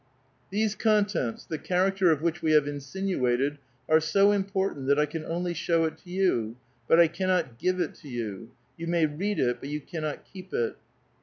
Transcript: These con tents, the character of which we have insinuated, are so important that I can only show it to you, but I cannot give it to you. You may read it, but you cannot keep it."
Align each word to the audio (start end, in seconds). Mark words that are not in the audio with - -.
These 0.49 0.73
con 0.73 1.05
tents, 1.05 1.45
the 1.45 1.59
character 1.59 2.09
of 2.09 2.23
which 2.23 2.41
we 2.41 2.53
have 2.53 2.67
insinuated, 2.67 3.59
are 3.87 3.99
so 3.99 4.31
important 4.31 4.87
that 4.87 4.97
I 4.97 5.05
can 5.05 5.23
only 5.23 5.53
show 5.53 5.85
it 5.85 5.99
to 5.99 6.09
you, 6.09 6.57
but 6.87 6.99
I 6.99 7.07
cannot 7.07 7.59
give 7.59 7.79
it 7.79 7.93
to 8.01 8.09
you. 8.09 8.49
You 8.77 8.87
may 8.87 9.05
read 9.05 9.37
it, 9.37 9.59
but 9.59 9.69
you 9.69 9.79
cannot 9.79 10.25
keep 10.25 10.55
it." 10.55 10.75